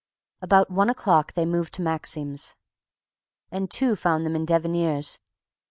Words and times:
About 0.41 0.71
one 0.71 0.89
o'clock 0.89 1.33
they 1.33 1.45
moved 1.45 1.75
to 1.75 1.83
Maxim's, 1.83 2.55
and 3.51 3.69
two 3.69 3.95
found 3.95 4.25
them 4.25 4.35
in 4.35 4.45
Deviniere's. 4.47 5.19